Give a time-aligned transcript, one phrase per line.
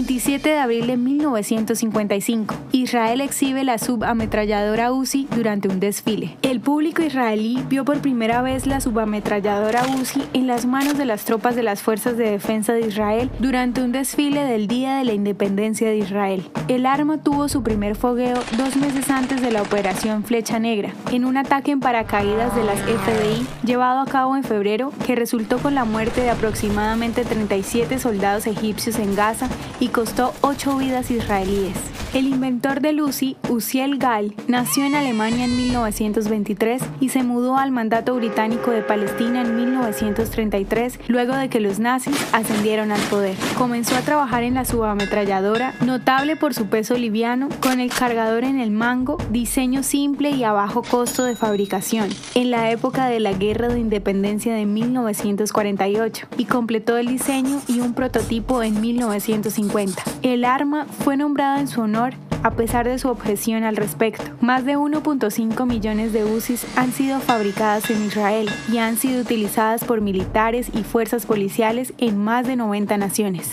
[0.00, 2.54] 27 de abril de 1955.
[2.72, 6.38] Israel exhibe la subametralladora Uzi durante un desfile.
[6.40, 11.26] El público israelí vio por primera vez la subametralladora Uzi en las manos de las
[11.26, 15.12] tropas de las Fuerzas de Defensa de Israel durante un desfile del Día de la
[15.12, 16.48] Independencia de Israel.
[16.68, 21.26] El arma tuvo su primer fogueo dos meses antes de la Operación Flecha Negra, en
[21.26, 25.74] un ataque en paracaídas de las FDI llevado a cabo en febrero que resultó con
[25.74, 31.99] la muerte de aproximadamente 37 soldados egipcios en Gaza y costó 8 vidas israelíes.
[32.12, 37.70] El inventor de Lucy, Uziel Gall, nació en Alemania en 1923 y se mudó al
[37.70, 43.36] mandato británico de Palestina en 1933 luego de que los nazis ascendieron al poder.
[43.56, 48.58] Comenzó a trabajar en la subametralladora, notable por su peso liviano, con el cargador en
[48.58, 53.34] el mango, diseño simple y a bajo costo de fabricación, en la época de la
[53.34, 60.02] Guerra de Independencia de 1948, y completó el diseño y un prototipo en 1950.
[60.22, 61.99] El arma fue nombrada en su honor
[62.42, 64.24] a pesar de su objeción al respecto.
[64.40, 69.84] Más de 1.5 millones de UCIs han sido fabricadas en Israel y han sido utilizadas
[69.84, 73.52] por militares y fuerzas policiales en más de 90 naciones.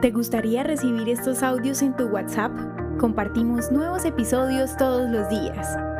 [0.00, 2.52] ¿Te gustaría recibir estos audios en tu WhatsApp?
[2.98, 5.91] Compartimos nuevos episodios todos los días.